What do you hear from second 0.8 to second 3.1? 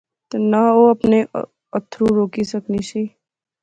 اپنے اتھرو روکی سکنی سی